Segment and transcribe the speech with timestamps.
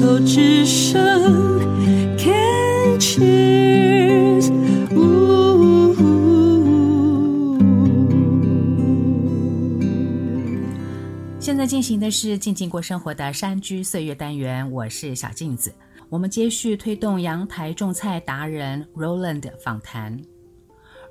[0.00, 0.98] 手之声
[2.16, 4.50] ，Can cheers。
[11.38, 15.70] 现在进行的是静静过生活的山居岁月单元，我是小镜子。
[16.08, 20.18] 我们接续推动阳台种菜达人 Roland 访谈。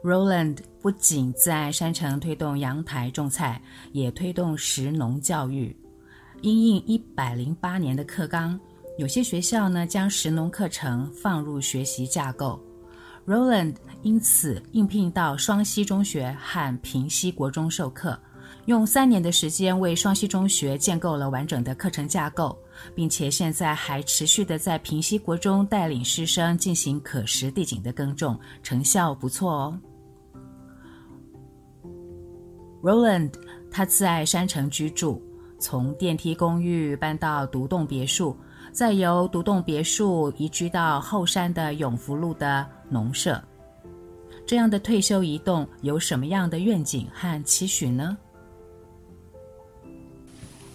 [0.04, 3.62] Roland 不仅在山城推动阳台种菜，
[3.92, 5.78] 也推动食农教育。
[6.42, 8.58] 因应一百零八年的课纲，
[9.00, 12.62] 有些学校呢将食农课程放入学习架构。
[13.26, 18.20] Roland 因此应聘到双溪中学和平溪国中授课，
[18.66, 22.60] 用三年的时间为双溪中学建构了完整的课程架构。
[22.94, 29.80] 并且现在还持续的在平溪国中带领师生进行可食地景的耕种，成效不错哦。
[32.82, 33.32] Roland
[33.72, 35.22] 他自爱山城居住，
[35.58, 38.36] 从电梯公寓搬到独栋别墅，
[38.72, 43.42] 再由独栋别墅移居到后山的永福路的农舍。
[44.46, 48.18] 这样的退休移动有什么样的愿景和期许呢？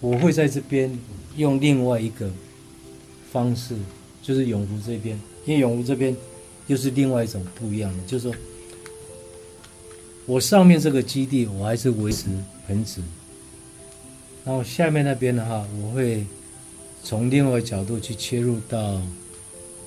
[0.01, 0.97] 我会在这边。
[1.37, 2.31] 用另外一个
[3.33, 3.75] 方式，
[4.23, 6.17] 就是永福这边，因为永福这边
[6.69, 8.37] 又是另外一种不一样的，就是说，
[10.27, 12.29] 我上面这个基地我还是维持
[12.69, 13.03] 盆植，
[14.45, 16.25] 然后下面那边的话，我会
[17.05, 19.01] 从另外一个角度去切入到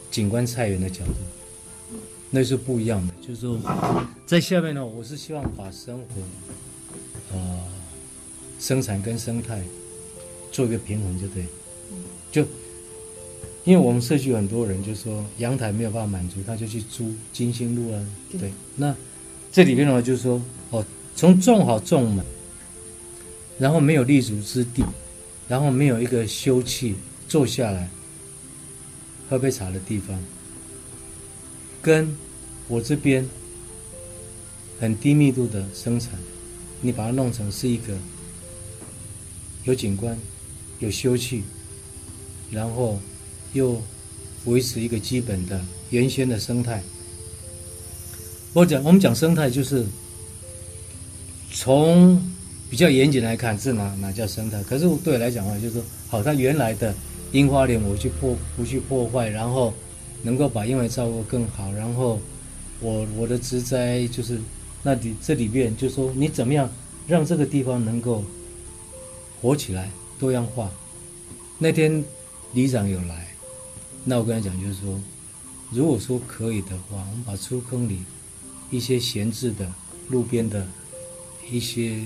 [0.09, 1.97] 景观菜园的角度，
[2.29, 3.13] 那是不一样的。
[3.19, 3.59] 就是说，
[4.25, 6.21] 在下面呢，我是希望把生活、
[7.33, 7.59] 呃，
[8.59, 9.61] 生产跟生态。
[10.49, 11.45] 做一个平衡就对，
[12.31, 12.41] 就
[13.63, 18.05] 因为我们社区有很多人就说阳台没有办法满足，他就去租金星路啊，
[18.39, 18.51] 对。
[18.75, 18.95] 那
[19.51, 20.83] 这里边的话就是说，哦，
[21.15, 22.25] 从种好种满，
[23.59, 24.83] 然后没有立足之地，
[25.47, 26.93] 然后没有一个休憩
[27.27, 27.89] 坐下来
[29.29, 30.17] 喝杯茶的地方，
[31.81, 32.15] 跟
[32.67, 33.27] 我这边
[34.79, 36.11] 很低密度的生产，
[36.81, 37.97] 你把它弄成是一个
[39.65, 40.17] 有景观。
[40.79, 41.41] 有休憩，
[42.51, 42.99] 然后
[43.53, 43.81] 又
[44.45, 45.59] 维持一个基本的
[45.89, 46.83] 原先的生态。
[48.53, 49.83] 我讲我们讲生态，就是
[51.51, 52.21] 从
[52.69, 54.61] 比较严谨来看，这哪哪叫生态？
[54.63, 56.93] 可是对我来讲的话，就是说，好，它原来的
[57.31, 59.73] 樱花林我去破不去破坏，然后
[60.23, 62.19] 能够把樱花照顾更好，然后
[62.79, 64.39] 我我的植栽就是
[64.83, 66.69] 那里这里边，就是说你怎么样
[67.07, 68.23] 让这个地方能够
[69.41, 69.89] 活起来？
[70.19, 70.69] 多样化。
[71.59, 72.03] 那天
[72.53, 73.27] 里长有来，
[74.03, 74.99] 那我跟他讲，就是说，
[75.71, 77.99] 如果说可以的话，我们把出坑里
[78.71, 79.71] 一些闲置的
[80.09, 80.67] 路边的
[81.49, 82.01] 一些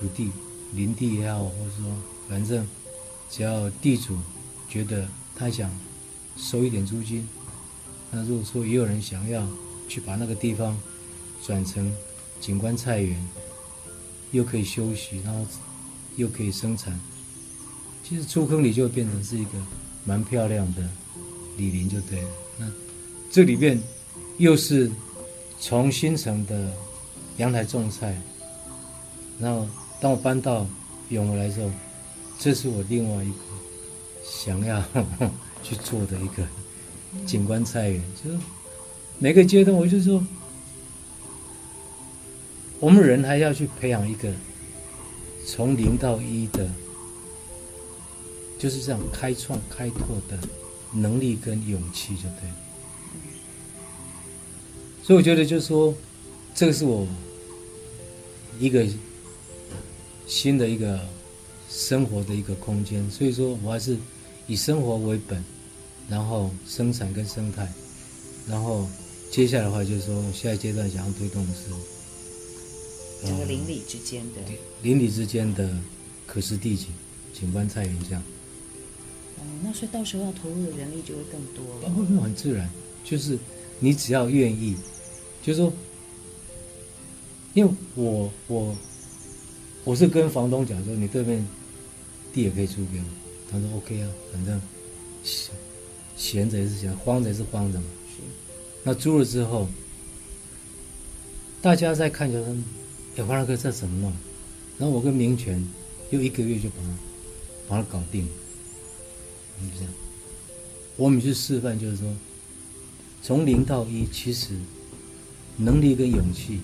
[0.00, 0.30] 土地、
[0.72, 1.94] 林地也好，或者说
[2.26, 2.66] 反正
[3.28, 4.16] 只要地主
[4.66, 5.06] 觉得
[5.36, 5.70] 他想
[6.38, 7.28] 收一点租金，
[8.10, 9.46] 那如果说也有人想要
[9.88, 10.74] 去把那个地方
[11.44, 11.92] 转成
[12.40, 13.28] 景观菜园，
[14.32, 15.46] 又可以休息，然后
[16.16, 16.98] 又可以生产。
[18.02, 19.50] 其实出坑里就变成是一个
[20.06, 20.88] 蛮漂亮的
[21.58, 22.28] 李林，就对了。
[22.58, 22.66] 那
[23.30, 23.78] 这里面
[24.38, 24.90] 又是
[25.60, 26.72] 从新城的
[27.36, 28.20] 阳台种菜，
[29.38, 29.68] 然后
[30.00, 30.66] 当我搬到
[31.10, 31.70] 永和来的时候，
[32.38, 33.34] 这是我另外一个
[34.24, 34.82] 想要
[35.62, 36.46] 去做的一个
[37.26, 38.02] 景观菜园。
[38.24, 38.38] 就是
[39.18, 40.24] 每个阶段，我就说，
[42.78, 44.32] 我们人还要去培养一个
[45.46, 46.68] 从零到一的。
[48.58, 50.38] 就是这样开创、开拓的
[50.92, 52.50] 能力跟勇气，就对。
[55.02, 55.94] 所以我觉得，就是说，
[56.54, 57.06] 这个是我
[58.58, 58.86] 一个
[60.30, 61.00] 新的一个
[61.68, 63.10] 生活的一个空间。
[63.10, 63.98] 所以说我还是
[64.46, 65.44] 以生活为本，
[66.08, 67.70] 然后生产跟生态，
[68.48, 68.88] 然后
[69.30, 71.68] 接下来的话就是说，下一阶段想要推动的是
[73.26, 74.40] 整个邻里之间的
[74.82, 75.68] 邻里之间的
[76.26, 76.86] 可食地景、
[77.38, 78.22] 景观菜园这样。
[79.40, 81.90] 嗯，那所以到时候要投入的人力就会更多了。
[81.94, 82.70] 会不会很自然？
[83.04, 83.38] 就是
[83.78, 84.76] 你只要愿意，
[85.42, 85.72] 就是说，
[87.54, 88.76] 因为我我
[89.84, 91.46] 我是跟房东讲说，你这边
[92.32, 93.04] 地也可以租给我。
[93.50, 94.60] 他说 OK 啊，反正
[95.24, 95.54] 闲
[96.16, 97.86] 闲着也是闲，荒着也是荒着嘛。
[98.84, 99.68] 那租了之后，
[101.60, 102.56] 大家在看就说，
[103.16, 104.12] 哎，黄大哥这怎么弄？
[104.78, 105.62] 然后我跟明权
[106.10, 106.96] 又一个月就把它
[107.68, 108.32] 把它搞定了。
[109.60, 109.78] 就。
[109.78, 109.92] 这样，
[110.96, 112.14] 我们去示范，就是说，
[113.22, 114.58] 从零到一，其实
[115.56, 116.60] 能力跟勇气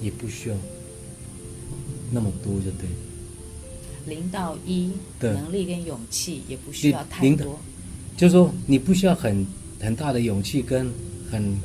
[0.00, 0.56] 也不需要
[2.14, 2.88] 那么多，就对。
[4.06, 7.58] 零到一的能力跟勇气也不需要太多。
[8.16, 9.44] 就是说你不需要很
[9.80, 10.88] 很大的勇气跟
[11.30, 11.58] 很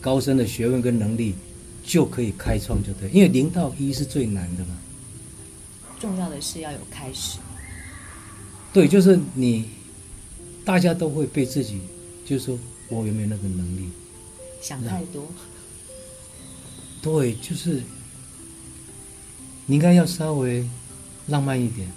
[0.00, 1.34] 高深的学问跟能力
[1.82, 4.78] 就可以开创，就对，因为零到一是最难的嘛。
[5.98, 7.38] 重要的是要有开始。
[8.72, 9.64] 对，就是你，
[10.64, 11.80] 大家都会被自己，
[12.24, 12.58] 就是说
[12.88, 13.88] 我有没有那个能力？
[14.62, 15.26] 想太多。
[17.02, 17.82] 对，就是
[19.70, 20.68] 你应该要稍微
[21.28, 21.88] 浪漫一点。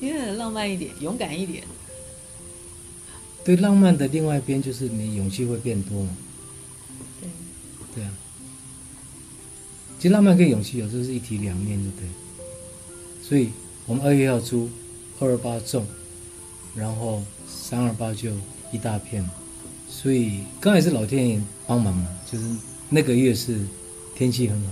[0.00, 1.64] 因为浪漫一点，勇敢一点。
[3.44, 6.16] 对，浪漫的另外一边就是你勇气会变多嘛。
[7.20, 7.28] 对。
[7.96, 8.12] 对啊。
[9.98, 12.08] 其实浪漫跟勇气有时候是一体两面，对不对？
[13.20, 13.50] 所以
[13.86, 14.70] 我们二月要出
[15.18, 15.84] 二二八重，
[16.76, 18.30] 然后三二八就
[18.70, 19.28] 一大片。
[19.88, 22.44] 所以刚才是老天爷帮忙嘛，就是
[22.88, 23.58] 那个月是
[24.14, 24.68] 天气很好，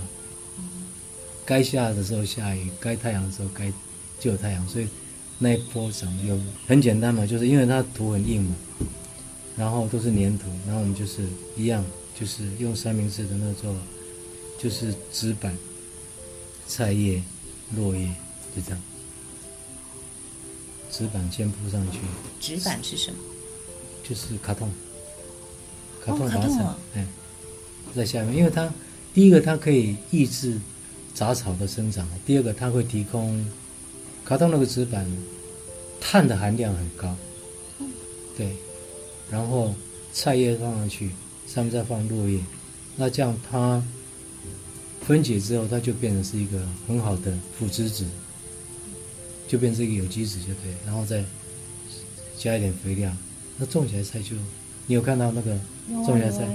[1.49, 3.73] 该下的时候下雨，该太阳的时候该
[4.19, 4.87] 就有太阳，所以。
[5.41, 6.37] 那一波长得又
[6.67, 8.53] 很简单嘛，就是因为它土很硬嘛，
[9.55, 11.23] 然后都是粘土，然后我们就是
[11.55, 11.81] 一样，
[12.19, 13.73] 就是用三明治的那做，
[14.61, 15.57] 就是纸板、
[16.67, 17.23] 菜叶、
[17.73, 18.05] 落叶，
[18.53, 18.81] 就这样。
[20.91, 21.99] 纸板先铺上去。
[22.41, 23.17] 纸板是什么？
[24.03, 24.69] 就是卡通。
[26.03, 27.07] 卡通把它草，哎，
[27.95, 28.69] 在下面，因为它
[29.13, 30.59] 第一个它可以抑制
[31.13, 33.45] 杂草的生长，第二个它会提供。
[34.25, 35.07] 卡通那个纸板，
[35.99, 37.15] 碳的含量很高，
[38.37, 38.55] 对，
[39.31, 39.73] 然后
[40.13, 41.09] 菜叶放上去，
[41.47, 42.39] 上面再放落叶，
[42.95, 43.83] 那这样它
[45.01, 48.05] 分解之后，它就变成是一个很好的腐殖质，
[49.47, 51.25] 就变成一个有机质就对，然后再
[52.37, 53.11] 加一点肥料，
[53.57, 54.35] 那种起来菜就，
[54.85, 55.57] 你有看到那个
[56.05, 56.47] 种起来菜？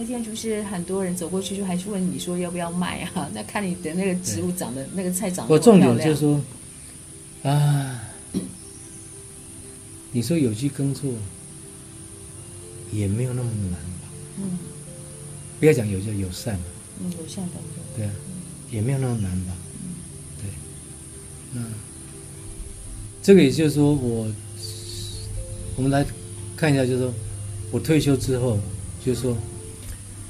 [0.00, 3.28] 那天就是很多人走过去，就还是问你说要不要卖啊？
[3.34, 5.52] 那看你的那个植物长得那个菜长得。
[5.52, 6.40] 我重点就是说，
[7.42, 8.00] 啊，
[10.12, 11.10] 你说有机耕作
[12.92, 14.08] 也没有那么难吧？
[14.38, 14.58] 嗯。
[15.58, 16.64] 不要讲有机友善嘛。
[17.00, 17.54] 嗯，友善的。
[17.96, 18.12] 对啊，
[18.70, 19.52] 也没有那么难吧？
[19.82, 19.94] 嗯。
[20.40, 20.48] 对。
[21.54, 21.62] 那
[23.20, 24.32] 这个也就是说，我
[25.74, 26.06] 我们来
[26.56, 27.12] 看一下，就是说
[27.72, 28.60] 我退休之后，
[29.04, 29.36] 就是说。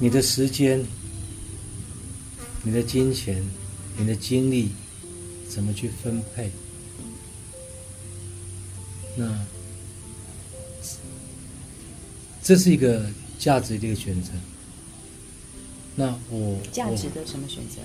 [0.01, 0.85] 你的时间、
[2.63, 3.45] 你的金钱、
[3.97, 4.71] 你的精力，
[5.49, 6.51] 怎么去分配？
[9.17, 9.45] 那
[12.43, 13.05] 这是一个
[13.39, 14.31] 价值的一个选择。
[15.97, 17.81] 那我价值的什么选择？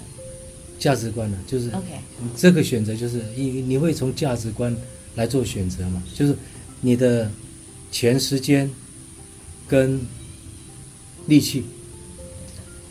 [0.77, 1.37] 价值观呢？
[1.47, 1.99] 就是 OK。
[2.37, 4.75] 这个选择就是你你会从价值观
[5.15, 6.03] 来做选择嘛？
[6.13, 6.37] 就是
[6.81, 7.31] 你的
[7.91, 8.69] 钱、时间
[9.67, 9.99] 跟
[11.25, 11.63] 力气。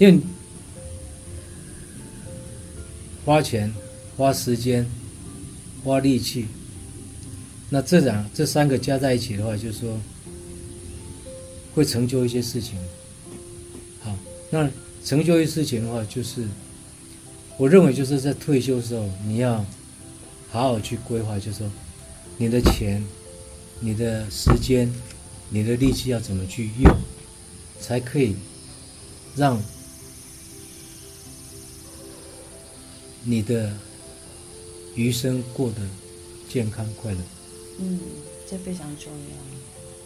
[0.02, 0.20] 因为
[3.24, 3.72] 花钱、
[4.16, 4.84] 花时间、
[5.84, 6.48] 花力气，
[7.70, 9.96] 那这两、这三个加在一起的话，就是说
[11.72, 12.76] 会成就一些事情。
[14.00, 14.12] 好，
[14.50, 14.68] 那
[15.04, 16.48] 成就一些事情的话，就是
[17.56, 19.64] 我认为就是在退休的时候，你要
[20.50, 21.70] 好好去规划，就是说
[22.36, 23.00] 你的钱、
[23.78, 24.92] 你的时间、
[25.48, 26.92] 你的力气要怎么去用，
[27.80, 28.34] 才可以
[29.36, 29.62] 让。
[33.24, 33.72] 你的
[34.94, 35.76] 余生过得
[36.48, 37.18] 健康快乐，
[37.80, 37.98] 嗯，
[38.50, 39.18] 这非常重要。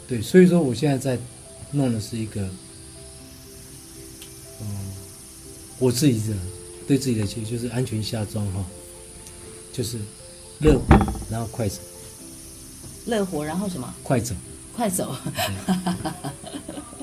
[0.08, 1.20] 对，所以说我现在在
[1.72, 2.42] 弄的是一个，
[4.60, 4.66] 嗯，
[5.78, 6.36] 我自己的
[6.86, 8.64] 对自己的其实就是安全下装哈，
[9.72, 9.98] 就是
[10.60, 10.94] 乐活，
[11.30, 11.80] 然后快走。
[13.06, 13.94] 乐活，然后什么？
[14.02, 14.34] 快走。
[14.74, 15.16] 快走。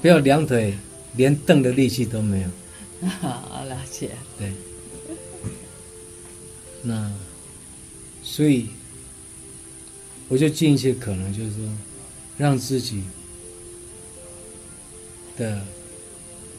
[0.01, 0.77] 不要两腿
[1.15, 2.49] 连蹬的力气都没有。
[8.33, 8.65] 所以，
[10.27, 11.69] 我就尽一切可能，就是说，
[12.35, 13.03] 让自己
[15.37, 15.63] 的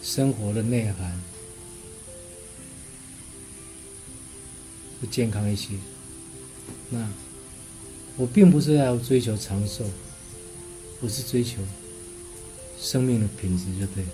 [0.00, 1.20] 生活的内涵
[5.00, 5.70] 会健康一些。
[6.90, 7.08] 那，
[8.18, 9.84] 我并不是要追求长寿，
[11.00, 11.60] 我是追求
[12.78, 14.04] 生命的品质，就对。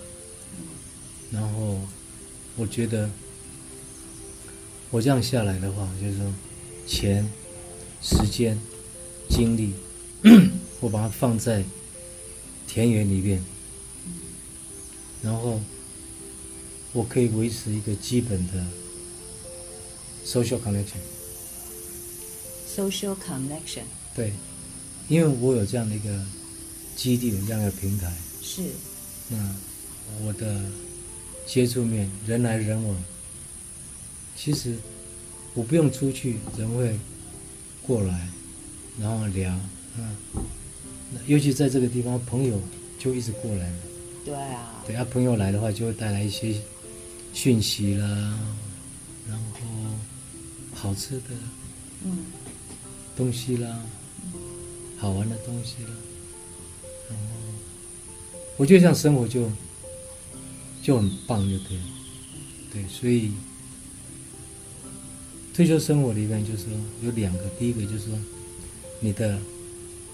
[1.29, 1.79] 然后，
[2.55, 3.07] 我觉得。
[4.89, 6.33] 我这样下来的话，就是说，
[6.87, 7.25] 钱、
[8.01, 8.59] 时间、
[9.29, 9.73] 精力，
[10.81, 11.63] 我把它放在
[12.67, 13.43] 田园里面，
[15.21, 15.59] 然后
[16.93, 18.65] 我可以维持一个基本的
[20.25, 20.99] social connection。
[22.67, 23.83] social connection。
[24.15, 24.33] 对，
[25.07, 26.25] 因为我有这样的一个
[26.95, 28.11] 基地，有这样的平台。
[28.41, 28.61] 是。
[29.29, 29.55] 那
[30.25, 30.61] 我的
[31.45, 33.03] 接触面，人来人往。
[34.35, 34.75] 其实
[35.53, 36.97] 我不用出去，人会
[37.85, 38.27] 过来，
[38.99, 40.15] 然后聊，啊，
[41.27, 42.59] 尤其在这个地方，朋友
[42.99, 43.71] 就一直过来。
[44.23, 44.83] 对啊。
[44.85, 46.55] 对啊，朋友来的话，就会带来一些
[47.33, 48.07] 讯息啦，
[49.29, 49.43] 然后
[50.73, 51.23] 好吃的
[52.03, 52.17] 嗯
[53.15, 53.79] 东西啦，
[54.23, 54.33] 嗯、
[54.97, 55.89] 好玩的东西啦，
[57.09, 57.25] 然后
[58.57, 59.49] 我觉得这样生活就
[60.81, 61.83] 就很棒，就对了。
[62.73, 63.31] 对，所以
[65.53, 66.67] 退休生活里面就是说
[67.03, 68.17] 有两个，第一个就是说
[68.99, 69.37] 你的，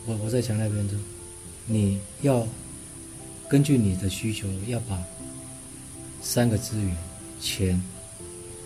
[0.05, 0.97] 我我在强调一遍说，
[1.65, 2.47] 你要。
[3.49, 5.01] 根据你的需求，要把
[6.21, 6.97] 三个资源：
[7.39, 7.81] 钱、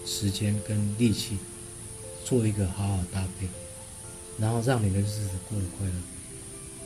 [0.07, 1.37] 时间跟力气，
[2.25, 3.45] 做一个好好搭配，
[4.39, 5.93] 然后让你的日子过得快乐。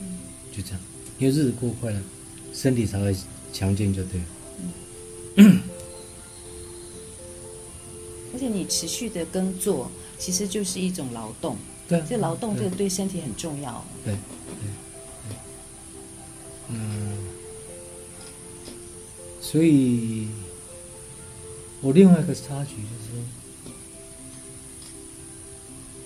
[0.00, 0.18] 嗯，
[0.52, 0.80] 就这样，
[1.18, 1.98] 因为日子过快乐，
[2.52, 3.16] 身体才会
[3.50, 4.26] 强健，就对了。
[5.36, 5.60] 嗯。
[8.46, 11.56] 而且你持续的耕作，其实就是一种劳动。
[11.88, 13.84] 对，这劳动这个对身体很重要。
[14.04, 14.68] 对，对，
[15.28, 15.36] 对，
[16.68, 17.16] 嗯。
[19.40, 20.28] 所以，
[21.80, 23.24] 我另外一个插曲就是说，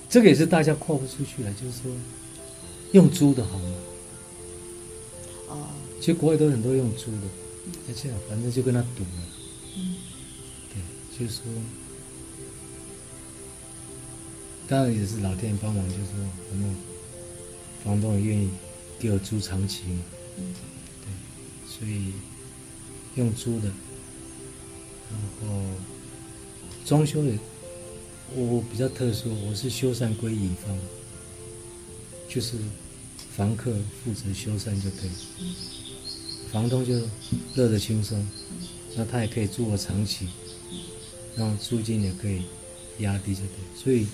[0.08, 1.92] 这个也是大家跨不出去了，就是说，
[2.92, 3.74] 用租的好吗？
[5.48, 5.66] 哦，
[6.00, 7.22] 其实国外都很多用租的，
[7.86, 9.22] 那这样反正就跟他赌了。
[9.76, 9.96] 嗯，
[10.72, 10.80] 对，
[11.18, 11.44] 就是说，
[14.70, 16.14] 当然也是老天帮忙，就是说，
[16.48, 16.74] 反正
[17.84, 18.48] 房东也愿意
[18.98, 20.02] 给我租长期嘛。
[20.36, 22.14] 对，所以。
[23.16, 23.66] 用租的，
[25.10, 25.60] 然后
[26.86, 27.32] 装修的，
[28.36, 30.78] 我比较特殊，我是修缮归乙方，
[32.28, 32.56] 就是
[33.34, 33.74] 房客
[34.04, 35.10] 负责修缮就可以，
[36.52, 37.00] 房东就
[37.56, 38.24] 乐得轻松，
[38.94, 40.28] 那他也可以租我长期，
[41.34, 42.44] 然后租金也可以
[43.00, 44.06] 压低就对，所以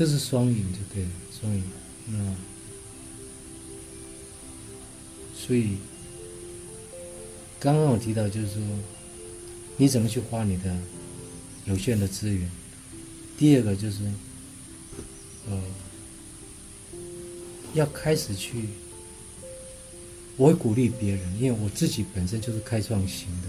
[0.00, 1.62] 这是双赢就对了，双赢，
[2.06, 2.34] 那
[5.36, 5.76] 所以。
[7.58, 8.62] 刚刚我提到，就是说，
[9.76, 10.74] 你怎么去花你的
[11.66, 12.50] 有限的资源？
[13.36, 13.98] 第二个就是，
[15.50, 15.62] 呃，
[17.74, 18.70] 要开始去，
[20.38, 23.48] 我会鼓励别人，因为我自己本身就是开创型的，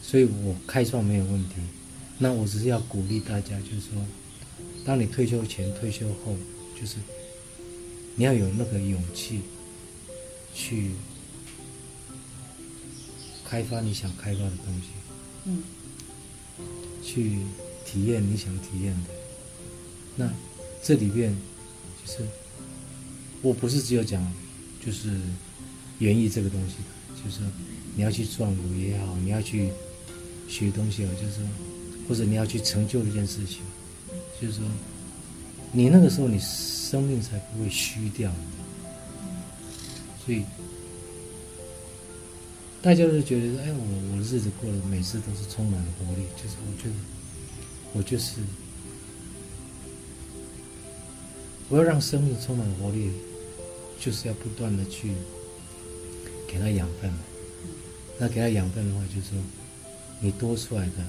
[0.00, 1.56] 所以我开创没有问题。
[2.18, 4.06] 那我只是要鼓励大家，就是说，
[4.86, 6.36] 当你退休前、退休后，
[6.80, 6.96] 就是
[8.14, 9.40] 你要有那个勇气
[10.54, 10.92] 去。
[13.48, 14.88] 开发你想开发的东西，
[15.44, 15.62] 嗯，
[17.00, 17.38] 去
[17.84, 19.10] 体验你想体验的。
[20.16, 20.28] 那
[20.82, 21.32] 这里边
[22.04, 22.26] 就是，
[23.42, 24.20] 我不是只有讲，
[24.84, 25.12] 就是
[26.00, 26.74] 园艺这个东西，
[27.14, 27.46] 就是说
[27.94, 29.70] 你要去壮舞也好，你要去
[30.48, 31.44] 学东西也好，就是说，
[32.08, 33.60] 或者你要去成就一件事情，
[34.40, 34.64] 就是说，
[35.72, 38.32] 你那个时候你生命才不会虚掉。
[40.24, 40.44] 所以。
[42.82, 46.94] 大家都觉得，哎，我我的日子过得每次都是充满了活力，就是我觉得，
[47.94, 48.34] 我就是
[51.68, 53.10] 我要让生命充满活力，
[53.98, 55.10] 就是要不断的去
[56.46, 57.12] 给它养分。
[58.20, 59.38] 那给它养分的话，就是说
[60.20, 61.04] 你多出来的，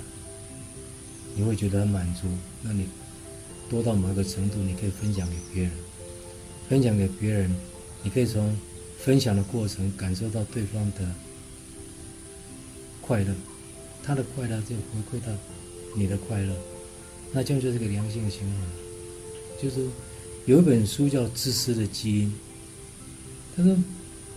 [1.36, 2.22] 你会觉得很满足。
[2.64, 2.88] 那你
[3.70, 5.72] 多到某一个程度，你可以分享给别人，
[6.70, 7.56] 分享给别人，
[8.04, 8.58] 你可以从
[8.98, 11.08] 分享的过程感受到对方的。
[13.02, 13.34] 快乐，
[14.04, 15.32] 他的快乐就回馈到
[15.96, 16.54] 你的快乐，
[17.32, 18.56] 那这样就是个良性的循环。
[19.64, 19.88] 就是
[20.46, 22.28] 有一本书叫《自私的基因》，
[23.56, 23.78] 他说，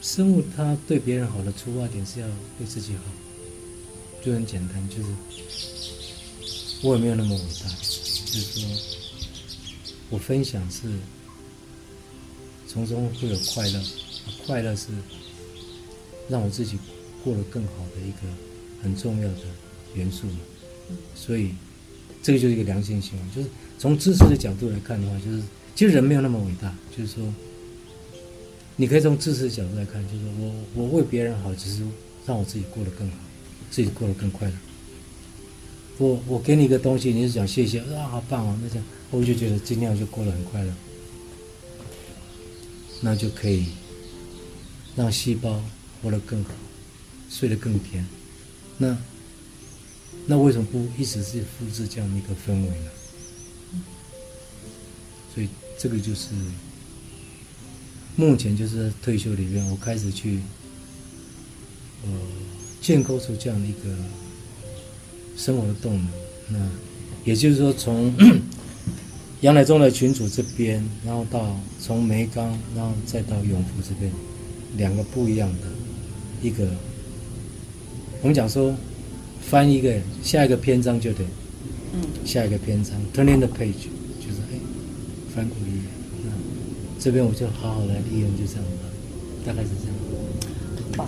[0.01, 3.03] 生物它对别人好的出发点是要对自己好，
[4.25, 5.09] 就很简单，就是
[6.83, 8.69] 我也没有那么伟大，就是说
[10.11, 10.89] 我分享是
[12.69, 13.83] 从中会有快乐，
[14.47, 14.89] 快乐是
[16.29, 16.79] 让我自己
[17.25, 18.19] 过得更好的一个。
[18.83, 19.41] 很重要的
[19.93, 20.39] 元素嘛，
[21.15, 21.51] 所以
[22.23, 23.31] 这个就是一个良性循环。
[23.31, 23.49] 就是
[23.79, 25.43] 从知识的角度来看的话，就是
[25.75, 26.75] 其实人没有那么伟大。
[26.97, 27.35] 就是说，
[28.77, 31.83] 你可以从知识的角度来看，就是说我我为别人好，只是
[32.25, 33.19] 让我自己过得更好，
[33.71, 34.55] 自己过得更快乐。
[35.99, 40.73] 我我给你一个东西，你是讲谢谢啊，好棒哦，那这样我就觉得尽量就过得很快乐，
[43.01, 43.67] 那就可以
[44.95, 45.63] 让细胞
[46.01, 46.51] 活得更好，
[47.29, 48.07] 睡得更甜。
[48.79, 48.97] 那，
[50.27, 52.91] 那为什么不一直是复制这样的一个氛围呢？
[55.35, 55.49] 所以
[55.79, 56.29] 这个就是
[58.17, 60.41] 目前就是退休里面，我开始去
[62.05, 62.11] 呃
[62.81, 63.97] 建构出这样的一个
[65.37, 66.09] 生活的动能。
[66.49, 66.69] 那
[67.25, 68.13] 也就是说，从
[69.41, 74.13] 阳台中的群主这边，然后到从梅冈，然后再到永福这边，
[74.77, 75.67] 两个不一样的
[76.43, 76.69] 一个，
[78.21, 78.75] 我们讲说
[79.41, 81.25] 翻一个下一个篇章就得，
[81.95, 83.89] 嗯，下一个篇章 turning the page
[84.21, 84.61] 就是哎
[85.35, 85.83] 翻过一页，
[86.23, 86.31] 那
[86.99, 88.85] 这边我就好好来利用，就这样吧，
[89.47, 89.97] 大概是这样。
[90.99, 91.07] 好。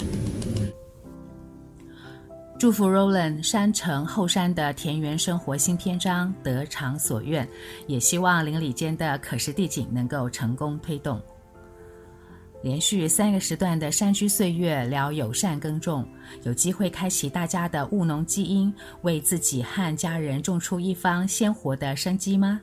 [2.62, 7.44] 祝福 Roland 山城后山的田园生活新篇章得偿所愿，
[7.88, 11.20] 也希望邻里间的可视地景能够成功推动。
[12.62, 16.08] 连续三个时段的山居岁月聊友善耕种，
[16.44, 22.60] 有机会开启大家的务农基因，为自己和家人种出一方鲜活的生机吗？